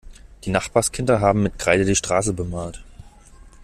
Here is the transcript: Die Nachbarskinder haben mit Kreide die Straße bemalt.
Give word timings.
Die 0.45 0.49
Nachbarskinder 0.49 1.21
haben 1.21 1.43
mit 1.43 1.59
Kreide 1.59 1.85
die 1.85 1.93
Straße 1.93 2.33
bemalt. 2.33 2.81